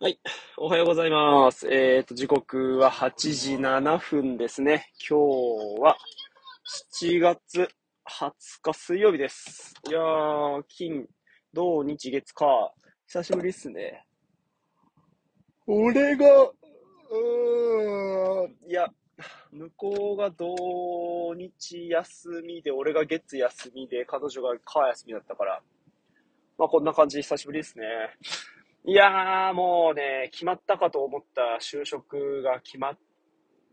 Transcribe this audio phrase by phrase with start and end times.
[0.00, 0.20] はい。
[0.56, 1.66] おはようございます。
[1.66, 4.92] えっ、ー、と、時刻は8時7分ですね。
[5.00, 5.96] 今日は
[7.02, 7.68] 7月
[8.08, 8.32] 20
[8.62, 9.74] 日水曜日です。
[9.88, 11.04] いやー、金、
[11.52, 12.46] 土、日、月か。
[13.08, 14.04] 久しぶりっすね。
[15.66, 18.86] 俺が、うーん、いや、
[19.50, 25.60] 向こうが土日休みで、俺が月休みで、彼女が火休みだったから。
[26.56, 27.84] まあこんな感じ、久しぶりですね。
[28.88, 32.96] いやー、もうね、決まったかと思った就職が決ま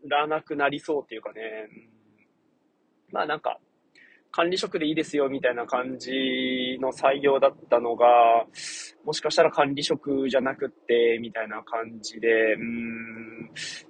[0.06, 1.40] らなくなりそうっていうかね、
[3.10, 3.58] まあなんか、
[4.30, 6.10] 管理職でいいですよみたいな感じ
[6.82, 8.06] の採用だったのが、
[9.06, 13.40] もしかしたら管理職じゃなくって、みたいな感じで、うん、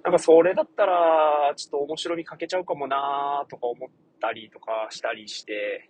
[0.05, 3.89] なんかそれだったら、ちょっと面白みかけちゃうかもなーとか思っ
[4.21, 5.89] たりとかしたりして、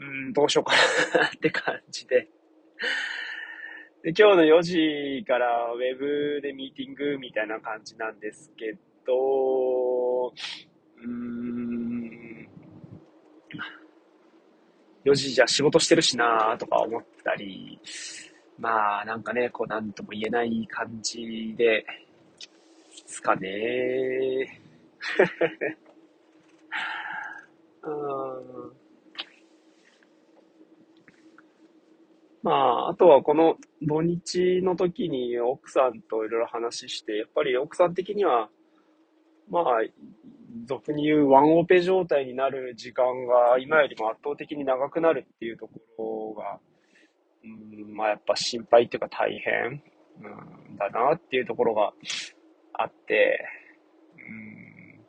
[0.00, 0.72] うん、どうしようか
[1.18, 2.30] なって感じで。
[4.02, 8.74] で、今日の4時からウェブでミーティングみたいな感じなんですけ
[9.06, 12.48] ど、うーん、
[15.04, 17.78] 4時じゃ仕事してるしなとか思ったり、
[18.58, 21.84] まあなんかね、こうなんとも言えない感じで、
[23.06, 24.60] すかね。
[27.82, 28.81] うん。
[32.42, 38.48] まあ、あとはこの土日の時に奥さんといろいろ話して、やっぱり奥さん的には、
[39.48, 39.64] まあ、
[40.66, 46.58] 俗に言うワンオペ状態になる時間が今よりも圧倒的に長くなるっていうところが、
[47.44, 47.46] う
[47.92, 49.82] ん、まあやっぱ心配っていうか大変、
[50.20, 51.92] うん、だなっていうところが
[52.74, 53.46] あって、
[54.16, 55.00] うん、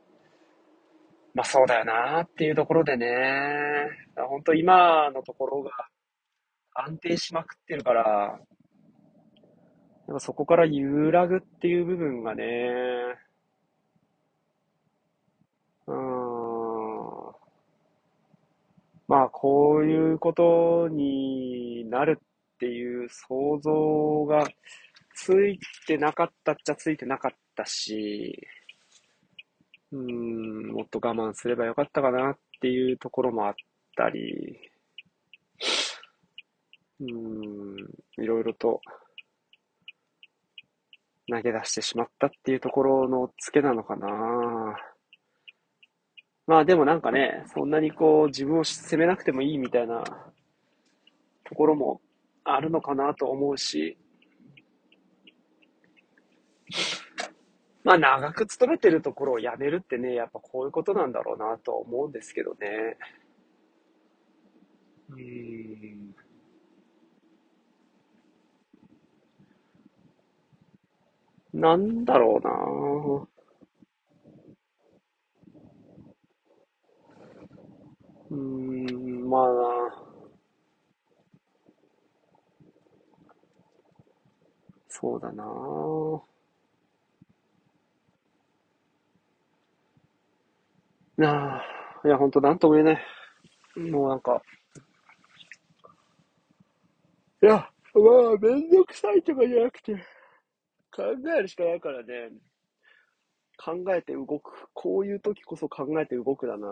[1.34, 3.08] まあそうだよなっていうところでね、
[4.16, 5.72] 本当今のところが
[6.75, 8.39] 安定しまくってるから、
[10.07, 12.43] なんかそこから揺らぐっていう部分がね、
[15.88, 16.23] うん。
[19.07, 24.47] まあ、こういうことになるっていう想像が
[25.16, 28.47] ついてなかったっちゃついてなかったし、
[29.91, 33.53] うん、もっと我慢すればよかったかなっていうところもあっ
[33.95, 34.72] たり、
[37.00, 37.78] うん、
[38.18, 38.81] いろいろと
[41.30, 44.08] 投げ出してしまったっていうところのツケなのかな。
[46.46, 50.04] まあでもなんかね、そんなにこう自分を責めなくてもいいみたいな
[51.46, 52.02] ところも
[52.44, 53.98] あるのかなと思うし、
[57.84, 62.98] まあ長く勤めてるところを辞めるってね、やっぱこういうことなんだろうなと思うんですけどね。
[65.10, 66.03] うん。
[71.53, 73.28] なんだろうな。
[78.30, 80.03] うん、まあ、
[84.88, 85.44] そうだな。
[91.18, 93.02] なあ、いや、ほんとなんとも言えない。
[93.92, 94.42] もうなんか、
[97.44, 99.96] いや、まあ、めんどくさいとかじゃなくて、
[100.96, 101.04] 考
[101.38, 102.30] えるしかないからね。
[103.58, 104.68] 考えて動く。
[104.74, 106.68] こういう時こそ考えて動くだな。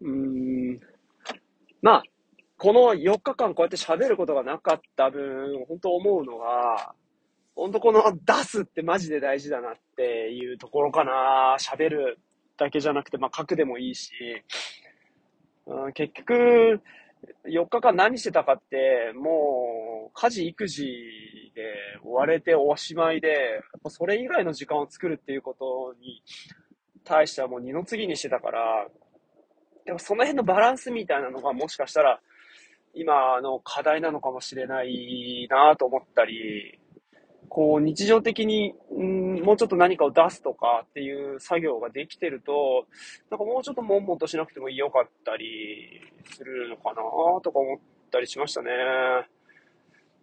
[0.00, 0.80] うーん。
[1.82, 2.02] まあ、
[2.58, 6.94] この4日間こうやって喋ることがなかった分、本当思うのが、
[7.54, 11.56] 本当この出すってマジで大事だなっていうところかな。
[11.58, 12.18] 喋る
[12.56, 14.12] だけじゃなくて、まあ書くでもいいし、
[15.66, 16.80] うん、結局、
[17.46, 20.84] 4日間何してたかって、もう、家事、育児
[21.54, 21.62] で
[22.04, 26.22] 追われておしまいで、やっぱそれ以外の時間を作るっていうことに
[27.04, 28.86] 対してはもう二の次にしてたから、
[29.84, 32.20] でもその辺のバランスみたいなのがもしかしたら、
[32.94, 36.78] 今の課題なのかもしれないなと思ったり、
[37.48, 42.86] こう日常的に、んもうちょっと何かを出すとかっていう作業ができてると、
[43.30, 46.00] なんかもうちょっと悶々としなくてもよかったり
[46.34, 46.96] するのかな
[47.42, 47.78] とか思っ
[48.10, 48.70] たりしましたね。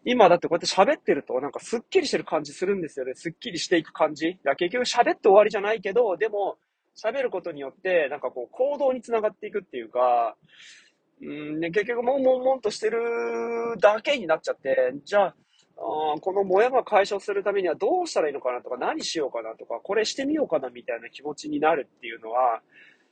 [0.05, 3.13] 今だってこうやって喋ってるとなんかスッキリしてる感じするんですよね。
[3.15, 4.27] スッキリしていく感じ。
[4.27, 6.57] いや結局喋って終わりじゃないけど、でも
[6.95, 10.35] 喋ることによってなんかこう行動につながっていくっていうか、
[11.21, 12.99] うんね、結局もんもんもんとしてる
[13.79, 15.35] だけになっちゃって、じゃあ
[16.15, 22.61] あこのモヤが解消するためにはどうしたらいいのかなとか、何しようかなとか、これしてみようかなみたいな気持ちになるっていうのは、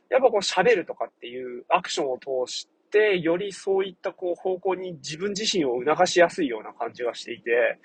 [0.10, 7.80] やっぱこう喋るとかっていうアクションを通して、よりそういったこう方向に自分自身を促しやすいような感じがしていて、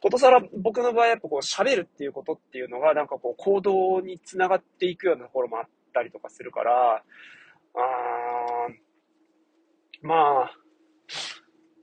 [0.00, 5.64] ことさら僕の場合やっぱこう喋るっていうことっていうのがなんかこう行動につながっていくようなところもあっ
[5.94, 8.74] たりとかするから、あー
[10.02, 10.50] まあ、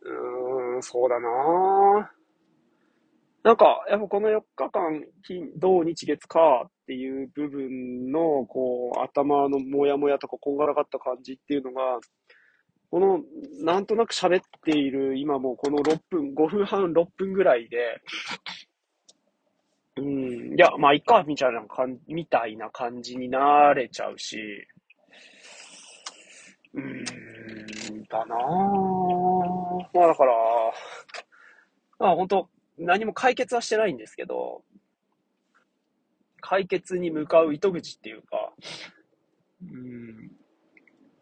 [0.03, 2.11] うーん、そうだな
[3.43, 11.99] なんか、やっぱこの4日間、金、土日月火っていう部分の、こう、頭のモヤモヤとかこんがらがった感じっていうのが、
[12.91, 13.19] この、
[13.63, 18.01] なんとなく喋っている、今もこの6分、5分半、6分ぐらいで、
[19.97, 24.37] うん、いや、まあ、いっか、みたいな感じ、みたいな感じになれちゃうし、
[26.73, 28.39] うーん、だなぁ。
[29.93, 30.33] まあ、だから、
[31.99, 32.49] まあ、本当
[32.81, 34.63] 何も解決はしてないんですけど、
[36.41, 38.51] 解決に向かう糸口っていうか、
[39.61, 40.31] うん、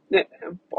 [0.09, 0.29] ね、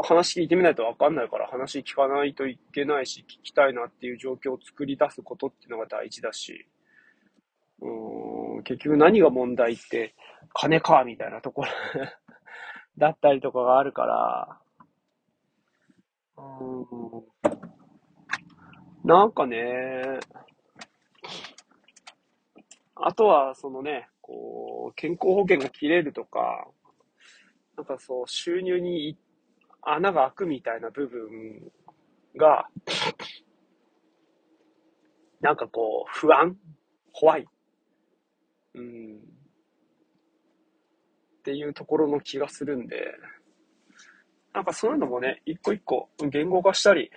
[0.03, 6.67] 話聞いてみないとわかんないから話聞かないといけないし、聞きたいなっていう状況を作り出すことっていうのが大事だし、
[7.81, 10.15] うん、結局何が問題って、
[10.53, 11.69] 金か、みたいなところ
[12.97, 14.59] だったりとかがあるから、
[16.37, 17.23] うん、
[19.03, 20.19] なんかね、
[23.03, 26.67] あとは、そのね、こう、健康保険が切れるとか、
[27.75, 29.17] なんかそう、収入に
[29.81, 31.71] 穴が開くみたいな部分
[32.37, 32.67] が、
[35.41, 36.55] なんかこう、不安
[37.11, 37.45] 怖い
[38.75, 39.19] うん。
[41.39, 43.15] っていうところの気がするんで、
[44.53, 47.09] なんかそういうのもね、一個一個言語化したり、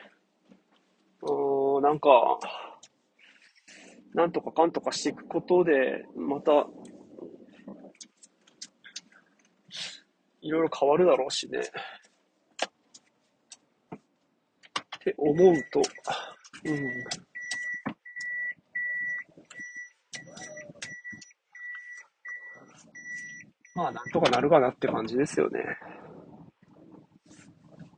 [1.23, 2.39] うーん、なんか、
[4.15, 6.53] なんとかかんとかしていくことで、また、
[10.41, 11.59] いろいろ変わるだろうしね。
[11.59, 11.63] っ
[15.01, 15.83] て思うと、
[16.65, 16.85] うん。
[23.75, 25.61] まあ、なんとかなるかなって感じですよね。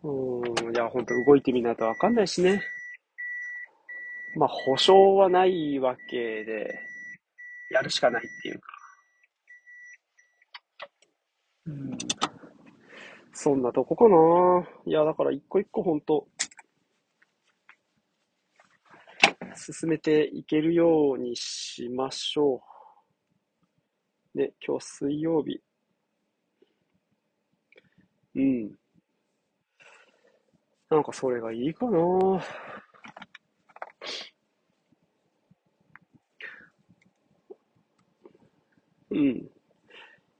[0.02, 2.62] うん、いや、ほんと動いてみないとわかんないしね。
[4.36, 6.78] まあ、保証はないわけで、
[7.70, 8.68] やるしかないっていうか。
[11.66, 11.98] うん。
[13.32, 14.68] そんなとこかな。
[14.84, 16.28] いや、だから一個一個ほんと、
[19.54, 22.62] 進めていけるようにしましょ
[24.34, 24.38] う。
[24.38, 25.62] ね、今日水曜日。
[28.34, 28.76] うん。
[30.90, 31.98] なんかそれがいいかな。
[39.10, 39.50] うん。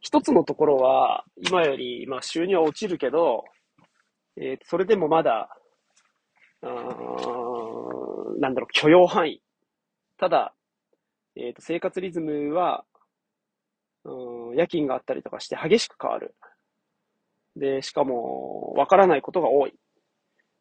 [0.00, 3.44] 一つのところは、今より、まあ、収入は落ちるけど、
[4.36, 5.56] えー、それでもまだ、
[6.62, 6.66] あ
[8.40, 9.40] なんだろう、許容範囲。
[10.18, 10.52] ただ、
[11.36, 12.84] えっ、ー、と、生活リズムは、
[14.04, 16.34] うん、夜勤があったりとかして激しく変わる。
[17.54, 19.74] で、しかも、わからないことが多い。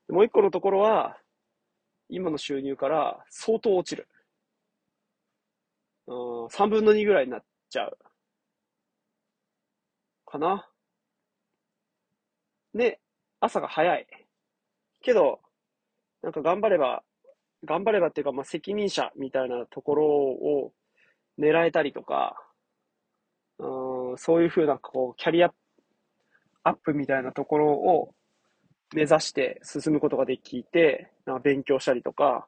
[0.09, 1.17] もう一個のところは、
[2.09, 4.07] 今の収入から相当落ちる。
[6.05, 7.97] うん、3分の2ぐらいになっちゃう。
[10.35, 10.67] かな。
[12.73, 12.99] で、
[13.39, 14.07] 朝が早い。
[15.01, 15.39] けど、
[16.21, 17.03] なんか頑張れば、
[17.63, 20.73] 頑張ればっていうか、まあ、責任者みたいなところを
[21.39, 22.35] 狙えたりとか、
[23.59, 25.53] うん、そういうふうな、こう、キャリア
[26.63, 28.13] アップみたいなところを
[28.93, 32.47] 目指して進むことができて、なんか勉強したりとか、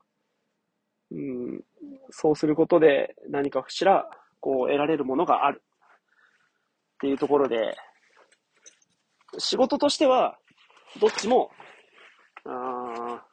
[1.12, 1.62] うん、
[2.10, 4.10] そうすることで何かしら、
[4.42, 5.62] こう、得られるものがある。
[6.98, 7.76] っていうところで、
[9.38, 10.38] 仕事としては、
[11.00, 11.52] どっちも、
[12.46, 13.24] あ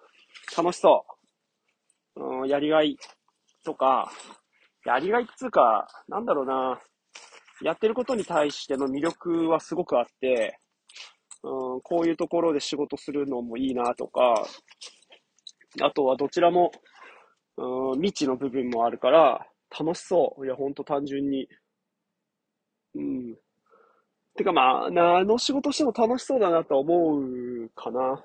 [0.57, 1.07] 楽しそ
[2.17, 2.49] う、うん。
[2.49, 2.99] やりがい
[3.65, 4.13] とか、
[4.85, 6.79] やりがいっつうか、なんだろうな、
[7.63, 10.59] やってることに対しての魅力はすごくあって、
[11.43, 14.47] うん、こういうところで仕事するのもいいなとか、
[15.81, 16.71] あとはどちらも、
[17.57, 19.47] うん、未知の部分もあるから、
[19.79, 20.47] 楽しそう。
[20.47, 21.49] いや、ほんと単純に。
[22.95, 23.37] うん。
[24.37, 28.25] てかまあ、何の仕事しても楽しそうだなと思うかな。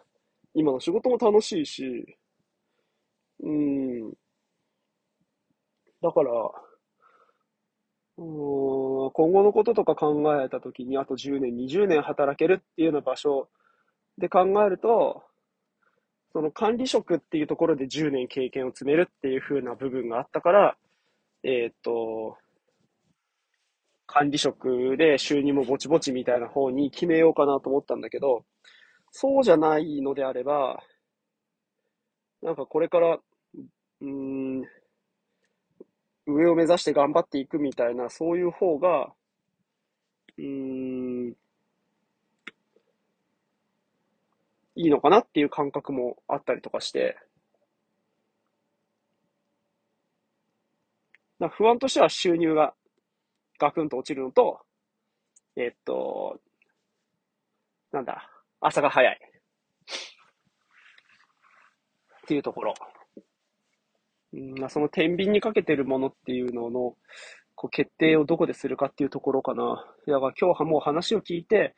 [0.56, 2.18] 今の仕事も楽しいし、
[3.44, 4.10] うん。
[6.02, 6.32] だから、
[8.18, 13.48] うん、今後のこととか考えたときに、あと10年、20年働けるっていうような場所
[14.18, 15.24] で考えると、
[16.34, 20.78] その管理職っていうところで10年経験を積めるっていう風な部分があったから、
[21.44, 22.38] えー、っと、
[24.12, 28.44] 管理職で収入もぼちぼちみたいな方に決めようかなと思ったんだけど、
[29.12, 30.82] そうじゃないのであれば、
[32.42, 33.20] なんかこれから、
[34.02, 34.64] うん、
[36.26, 39.14] 上を目指して頑張っていくみたいな、そういう方が、
[40.40, 41.36] うん、
[44.76, 47.16] いいのかなっていう感覚もあったりとかして、
[51.52, 52.74] 不安としては収入が
[53.60, 54.62] ガクンと落ちるのと、
[55.56, 56.40] えっと、
[57.92, 58.30] なんだ、
[58.62, 59.20] 朝が早い。
[62.24, 62.74] っていうところ。
[64.32, 66.96] うん、その天秤にかけてるものっていうのの、
[67.56, 69.86] こう決定をどこでするかっていうところかな。
[70.08, 71.76] だから今日はもう話を聞いて、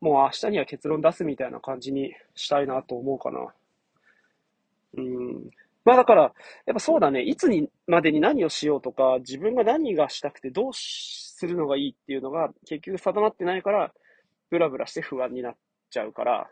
[0.00, 3.54] もう明日には結論出すみたいな感じにしたいなと思うかな。
[4.98, 5.50] うん。
[5.84, 6.22] まあだから、
[6.66, 13.92] やっぱそうだね、いつにまでに何をしようとか、自分が何がしたくてどうするのがいいっていうのが結局定まってないから、
[14.50, 15.54] ブラブラして不安になっ
[15.90, 16.50] ちゃうから、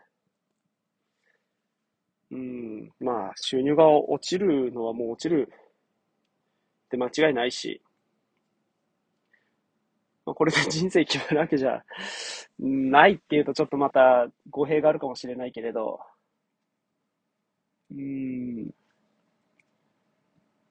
[2.31, 7.81] うん、まあ収入が落ちるのはもう落ちるって間違いないし、
[10.25, 11.83] まあ、これで人生決まるわけじゃ
[12.59, 15.99] ないっていうとちょっとまた語弊があるかもしれないけれど、
[17.91, 18.71] うーん、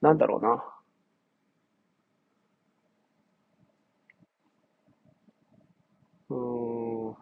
[0.01, 0.63] なんだろうな。
[6.29, 7.15] うーん、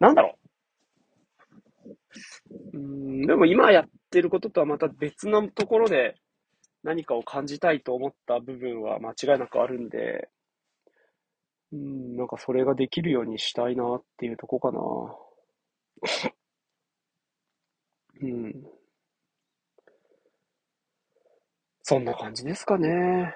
[0.00, 0.48] なんだろう。
[2.54, 2.78] うー
[3.24, 6.16] ん、でも今やってることとはまた別のところで
[6.84, 10.30] 何かを感じたいと思った部分は間違いなくあるんで、
[11.70, 14.80] うん、なんかそれができるようにしたいなっていうとこかな。
[18.20, 18.66] うん。
[21.88, 23.32] そんな感じですかね。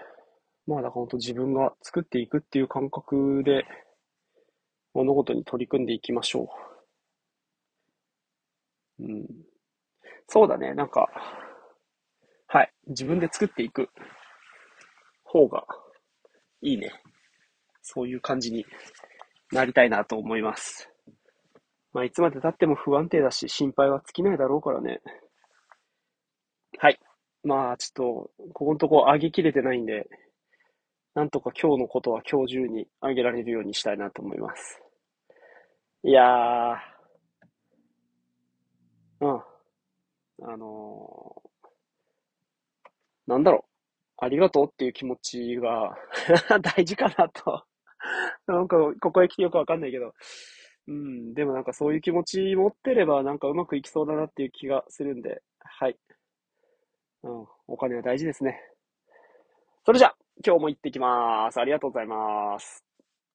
[0.67, 3.65] まあだから本当自分が作っていくっていう感覚で
[4.93, 6.49] 物事に取り組んでいきましょ
[8.99, 9.05] う。
[9.05, 9.27] うん。
[10.27, 10.75] そうだね。
[10.75, 11.09] なんか、
[12.49, 12.73] はい。
[12.89, 13.89] 自分で作っていく
[15.23, 15.65] 方が
[16.61, 16.91] いいね。
[17.83, 18.67] そういう感じに
[19.53, 20.91] なりたいなと思います。
[21.93, 25.01] まあ、いつまで経っても不安定だし、心配は尽きないだろうからね。
[26.81, 26.99] はい。
[27.43, 30.09] まあ、ちょっと、ここのとこ上げきれてないんで、
[31.15, 34.81] なんとか今日のことは今日中に上げられるようにしたいなと思います。
[36.03, 36.77] いやー、
[39.21, 39.43] うん。
[40.43, 44.25] あのー、なんだろう。
[44.25, 45.97] ありがとうっていう気持ちが
[46.61, 47.65] 大事かなと
[48.47, 50.15] なんか、ここへ来てよくわかんないけど。
[50.89, 55.97] うん、でもなんかそういう気持ち持ってればなんかうまくいきそうだなっていう気がするんで、はい。
[57.23, 58.61] うん、お金は大事ですね。
[59.85, 61.61] それじゃ、今日も行ってきます。
[61.61, 62.90] ありがとうございます。